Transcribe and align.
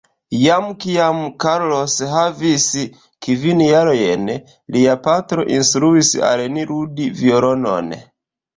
Jam 0.43 0.63
kiam 0.85 1.19
Carlos 1.43 1.97
havis 2.13 2.65
kvin 3.27 3.61
jarojn, 3.67 4.33
lia 4.79 4.97
patro 5.07 5.47
instruis 5.61 6.13
al 6.33 6.45
ni 6.57 6.67
ludi 6.75 7.09
violonon. 7.25 7.97